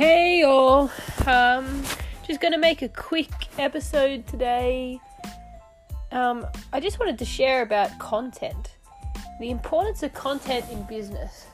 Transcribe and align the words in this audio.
Hey 0.00 0.44
all, 0.44 0.90
um, 1.26 1.84
just 2.26 2.40
gonna 2.40 2.56
make 2.56 2.80
a 2.80 2.88
quick 2.88 3.30
episode 3.58 4.26
today. 4.26 4.98
Um, 6.10 6.46
I 6.72 6.80
just 6.80 6.98
wanted 6.98 7.18
to 7.18 7.26
share 7.26 7.60
about 7.60 7.98
content, 7.98 8.78
the 9.40 9.50
importance 9.50 10.02
of 10.02 10.14
content 10.14 10.64
in 10.70 10.84
business. 10.84 11.44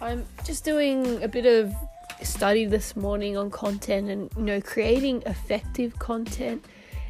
I'm 0.00 0.24
just 0.44 0.64
doing 0.64 1.20
a 1.24 1.26
bit 1.26 1.44
of 1.44 1.74
study 2.22 2.66
this 2.66 2.94
morning 2.94 3.36
on 3.36 3.50
content 3.50 4.10
and 4.10 4.30
you 4.36 4.44
know 4.44 4.60
creating 4.60 5.24
effective 5.26 5.98
content. 5.98 6.64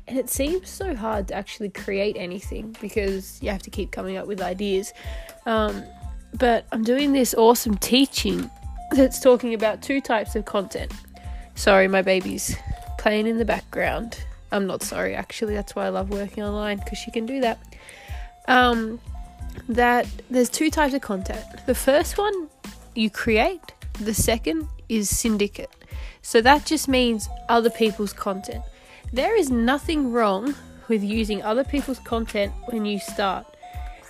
And 0.06 0.16
it 0.18 0.30
seems 0.30 0.70
so 0.70 0.96
hard 0.96 1.28
to 1.28 1.34
actually 1.34 1.68
create 1.68 2.16
anything 2.18 2.74
because 2.80 3.42
you 3.42 3.50
have 3.50 3.62
to 3.64 3.70
keep 3.70 3.90
coming 3.90 4.16
up 4.16 4.26
with 4.26 4.40
ideas. 4.40 4.94
Um, 5.44 5.84
but 6.38 6.64
I'm 6.72 6.82
doing 6.82 7.12
this 7.12 7.34
awesome 7.34 7.76
teaching 7.76 8.50
that's 8.92 9.20
talking 9.20 9.54
about 9.54 9.82
two 9.82 10.00
types 10.00 10.36
of 10.36 10.44
content. 10.44 10.92
Sorry, 11.54 11.88
my 11.88 12.02
baby's 12.02 12.56
playing 12.98 13.26
in 13.26 13.38
the 13.38 13.44
background. 13.44 14.18
I'm 14.50 14.66
not 14.66 14.82
sorry, 14.82 15.14
actually. 15.14 15.54
That's 15.54 15.74
why 15.74 15.86
I 15.86 15.88
love 15.90 16.10
working 16.10 16.42
online 16.42 16.78
because 16.78 16.98
she 16.98 17.10
can 17.10 17.26
do 17.26 17.40
that. 17.40 17.58
Um, 18.46 19.00
that 19.68 20.06
there's 20.30 20.48
two 20.48 20.70
types 20.70 20.94
of 20.94 21.02
content. 21.02 21.44
The 21.66 21.74
first 21.74 22.16
one 22.16 22.48
you 22.94 23.10
create. 23.10 23.74
The 24.00 24.14
second 24.14 24.68
is 24.88 25.10
syndicate. 25.10 25.70
So 26.22 26.40
that 26.42 26.64
just 26.64 26.88
means 26.88 27.28
other 27.48 27.70
people's 27.70 28.12
content. 28.12 28.62
There 29.12 29.36
is 29.36 29.50
nothing 29.50 30.12
wrong 30.12 30.54
with 30.88 31.02
using 31.02 31.42
other 31.42 31.64
people's 31.64 31.98
content 32.00 32.52
when 32.66 32.84
you 32.84 32.98
start. 32.98 33.46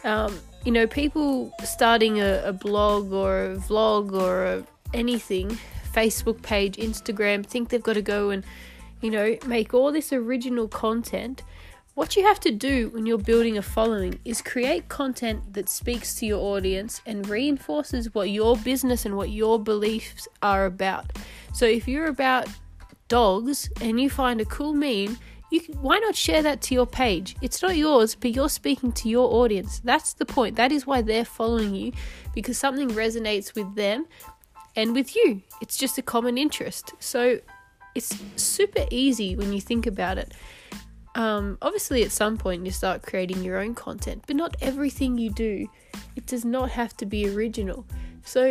Um, 0.04 0.38
you 0.68 0.72
know, 0.72 0.86
people 0.86 1.50
starting 1.64 2.20
a, 2.20 2.42
a 2.44 2.52
blog 2.52 3.10
or 3.10 3.52
a 3.52 3.56
vlog 3.56 4.12
or 4.12 4.44
a, 4.44 4.66
anything, 4.92 5.56
Facebook 5.94 6.42
page, 6.42 6.76
Instagram, 6.76 7.46
think 7.46 7.70
they've 7.70 7.82
got 7.82 7.94
to 7.94 8.02
go 8.02 8.28
and, 8.28 8.44
you 9.00 9.10
know, 9.10 9.38
make 9.46 9.72
all 9.72 9.90
this 9.90 10.12
original 10.12 10.68
content. 10.68 11.42
What 11.94 12.16
you 12.16 12.24
have 12.24 12.38
to 12.40 12.50
do 12.50 12.90
when 12.90 13.06
you're 13.06 13.16
building 13.16 13.56
a 13.56 13.62
following 13.62 14.18
is 14.26 14.42
create 14.42 14.90
content 14.90 15.54
that 15.54 15.70
speaks 15.70 16.16
to 16.16 16.26
your 16.26 16.40
audience 16.54 17.00
and 17.06 17.26
reinforces 17.26 18.14
what 18.14 18.28
your 18.28 18.54
business 18.58 19.06
and 19.06 19.16
what 19.16 19.30
your 19.30 19.58
beliefs 19.58 20.28
are 20.42 20.66
about. 20.66 21.06
So 21.54 21.64
if 21.64 21.88
you're 21.88 22.08
about 22.08 22.46
dogs 23.08 23.70
and 23.80 23.98
you 23.98 24.10
find 24.10 24.38
a 24.38 24.44
cool 24.44 24.74
meme, 24.74 25.16
you 25.50 25.60
can, 25.60 25.80
why 25.80 25.98
not 25.98 26.14
share 26.14 26.42
that 26.42 26.60
to 26.62 26.74
your 26.74 26.86
page? 26.86 27.36
It's 27.40 27.62
not 27.62 27.76
yours, 27.76 28.14
but 28.14 28.34
you're 28.34 28.48
speaking 28.48 28.92
to 28.92 29.08
your 29.08 29.32
audience. 29.32 29.80
That's 29.82 30.12
the 30.12 30.26
point. 30.26 30.56
That 30.56 30.72
is 30.72 30.86
why 30.86 31.02
they're 31.02 31.24
following 31.24 31.74
you 31.74 31.92
because 32.34 32.58
something 32.58 32.90
resonates 32.90 33.54
with 33.54 33.74
them 33.74 34.06
and 34.76 34.94
with 34.94 35.16
you. 35.16 35.42
It's 35.62 35.76
just 35.76 35.98
a 35.98 36.02
common 36.02 36.36
interest. 36.36 36.92
So 36.98 37.40
it's 37.94 38.16
super 38.36 38.84
easy 38.90 39.36
when 39.36 39.52
you 39.52 39.60
think 39.60 39.86
about 39.86 40.18
it. 40.18 40.32
Um, 41.14 41.58
obviously, 41.62 42.04
at 42.04 42.12
some 42.12 42.36
point, 42.36 42.64
you 42.64 42.70
start 42.70 43.02
creating 43.02 43.42
your 43.42 43.58
own 43.58 43.74
content, 43.74 44.24
but 44.26 44.36
not 44.36 44.54
everything 44.60 45.18
you 45.18 45.30
do. 45.30 45.66
It 46.14 46.26
does 46.26 46.44
not 46.44 46.70
have 46.70 46.96
to 46.98 47.06
be 47.06 47.28
original. 47.28 47.86
So, 48.24 48.44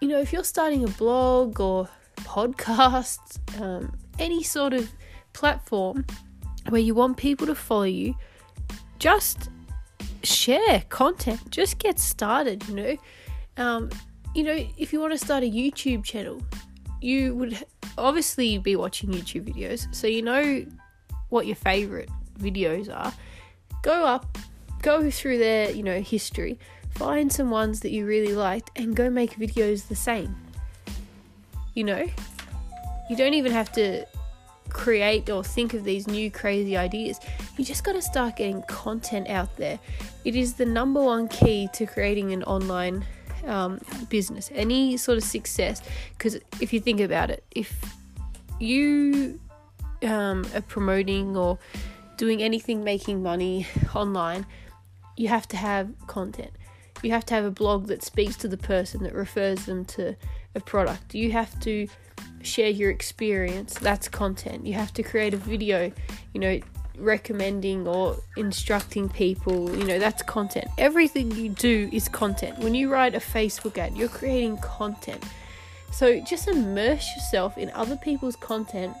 you 0.00 0.08
know, 0.08 0.20
if 0.20 0.32
you're 0.32 0.44
starting 0.44 0.84
a 0.84 0.88
blog 0.88 1.60
or 1.60 1.88
podcast, 2.18 3.38
um, 3.60 3.96
any 4.18 4.42
sort 4.42 4.74
of 4.74 4.90
platform, 5.32 6.04
where 6.68 6.80
you 6.80 6.94
want 6.94 7.16
people 7.16 7.46
to 7.46 7.54
follow 7.54 7.84
you, 7.84 8.14
just 8.98 9.50
share 10.22 10.82
content. 10.88 11.50
Just 11.50 11.78
get 11.78 11.98
started, 11.98 12.66
you 12.68 12.74
know. 12.74 12.96
Um, 13.56 13.90
you 14.34 14.44
know, 14.44 14.66
if 14.78 14.92
you 14.92 15.00
want 15.00 15.12
to 15.12 15.18
start 15.18 15.42
a 15.42 15.50
YouTube 15.50 16.04
channel, 16.04 16.40
you 17.00 17.34
would 17.34 17.64
obviously 17.98 18.58
be 18.58 18.76
watching 18.76 19.10
YouTube 19.10 19.52
videos, 19.52 19.92
so 19.94 20.06
you 20.06 20.22
know 20.22 20.64
what 21.30 21.46
your 21.46 21.56
favorite 21.56 22.08
videos 22.38 22.94
are. 22.94 23.12
Go 23.82 24.04
up, 24.04 24.38
go 24.82 25.10
through 25.10 25.38
their, 25.38 25.70
you 25.70 25.82
know, 25.82 26.00
history, 26.00 26.58
find 26.90 27.32
some 27.32 27.50
ones 27.50 27.80
that 27.80 27.90
you 27.90 28.06
really 28.06 28.34
liked, 28.34 28.70
and 28.76 28.94
go 28.94 29.10
make 29.10 29.36
videos 29.36 29.88
the 29.88 29.96
same. 29.96 30.36
You 31.74 31.84
know, 31.84 32.06
you 33.08 33.16
don't 33.16 33.34
even 33.34 33.52
have 33.52 33.72
to 33.72 34.04
create 34.70 35.28
or 35.28 35.44
think 35.44 35.74
of 35.74 35.84
these 35.84 36.06
new 36.06 36.30
crazy 36.30 36.76
ideas. 36.76 37.20
You 37.56 37.64
just 37.64 37.84
got 37.84 37.92
to 37.92 38.02
start 38.02 38.36
getting 38.36 38.62
content 38.62 39.28
out 39.28 39.56
there. 39.56 39.78
It 40.24 40.36
is 40.36 40.54
the 40.54 40.66
number 40.66 41.02
one 41.02 41.28
key 41.28 41.68
to 41.74 41.86
creating 41.86 42.32
an 42.32 42.42
online 42.44 43.04
um, 43.46 43.80
business, 44.08 44.50
any 44.54 44.96
sort 44.96 45.18
of 45.18 45.24
success. 45.24 45.82
Because 46.16 46.38
if 46.60 46.72
you 46.72 46.80
think 46.80 47.00
about 47.00 47.30
it, 47.30 47.44
if 47.50 47.78
you 48.58 49.40
um, 50.02 50.46
are 50.54 50.62
promoting 50.62 51.36
or 51.36 51.58
doing 52.16 52.42
anything 52.42 52.84
making 52.84 53.22
money 53.22 53.66
online, 53.94 54.46
you 55.16 55.28
have 55.28 55.46
to 55.48 55.56
have 55.56 55.92
content. 56.06 56.50
You 57.02 57.12
have 57.12 57.24
to 57.26 57.34
have 57.34 57.44
a 57.44 57.50
blog 57.50 57.86
that 57.86 58.02
speaks 58.02 58.36
to 58.36 58.48
the 58.48 58.58
person 58.58 59.02
that 59.04 59.14
refers 59.14 59.64
them 59.64 59.84
to 59.86 60.16
a 60.54 60.60
product. 60.60 61.14
You 61.14 61.32
have 61.32 61.58
to 61.60 61.88
share 62.42 62.70
your 62.70 62.90
experience. 62.90 63.74
That's 63.74 64.08
content. 64.08 64.66
You 64.66 64.74
have 64.74 64.92
to 64.94 65.02
create 65.02 65.34
a 65.34 65.36
video, 65.36 65.92
you 66.32 66.40
know, 66.40 66.60
recommending 66.96 67.88
or 67.88 68.16
instructing 68.36 69.08
people, 69.08 69.74
you 69.76 69.84
know, 69.84 69.98
that's 69.98 70.22
content. 70.22 70.66
Everything 70.78 71.30
you 71.32 71.48
do 71.48 71.88
is 71.92 72.08
content. 72.08 72.58
When 72.58 72.74
you 72.74 72.90
write 72.90 73.14
a 73.14 73.18
Facebook 73.18 73.78
ad, 73.78 73.96
you're 73.96 74.08
creating 74.08 74.58
content. 74.58 75.24
So 75.92 76.20
just 76.20 76.46
immerse 76.46 77.06
yourself 77.16 77.58
in 77.58 77.70
other 77.70 77.96
people's 77.96 78.36
content 78.36 78.94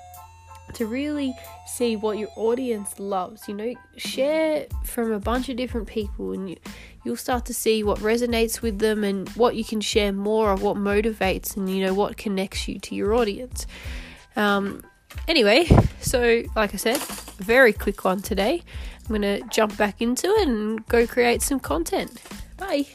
to 0.74 0.86
really 0.86 1.34
see 1.66 1.96
what 1.96 2.18
your 2.18 2.28
audience 2.36 2.98
loves. 2.98 3.48
You 3.48 3.54
know, 3.54 3.74
share 3.96 4.66
from 4.84 5.12
a 5.12 5.20
bunch 5.20 5.48
of 5.48 5.56
different 5.56 5.86
people 5.86 6.32
and 6.32 6.50
you, 6.50 6.56
you'll 7.04 7.16
start 7.16 7.44
to 7.46 7.54
see 7.54 7.82
what 7.82 7.98
resonates 7.98 8.62
with 8.62 8.78
them 8.78 9.04
and 9.04 9.28
what 9.30 9.56
you 9.56 9.64
can 9.64 9.80
share 9.80 10.12
more 10.12 10.52
of, 10.52 10.62
what 10.62 10.76
motivates 10.76 11.56
and, 11.56 11.68
you 11.70 11.84
know, 11.84 11.94
what 11.94 12.16
connects 12.16 12.68
you 12.68 12.78
to 12.78 12.94
your 12.94 13.14
audience. 13.14 13.66
Um, 14.36 14.82
anyway, 15.26 15.66
so 16.00 16.42
like 16.54 16.74
I 16.74 16.76
said, 16.76 16.98
very 17.38 17.72
quick 17.72 18.04
one 18.04 18.20
today. 18.20 18.62
I'm 19.00 19.08
going 19.08 19.22
to 19.22 19.46
jump 19.48 19.76
back 19.76 20.00
into 20.00 20.28
it 20.28 20.48
and 20.48 20.86
go 20.86 21.06
create 21.06 21.42
some 21.42 21.58
content. 21.58 22.20
Bye. 22.56 22.86